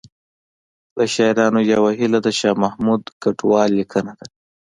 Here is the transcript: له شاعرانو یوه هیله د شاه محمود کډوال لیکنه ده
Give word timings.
له 0.97 1.05
شاعرانو 1.13 1.59
یوه 1.73 1.91
هیله 1.99 2.19
د 2.23 2.27
شاه 2.39 2.59
محمود 2.63 3.03
کډوال 3.21 3.69
لیکنه 3.79 4.11
ده 4.19 4.27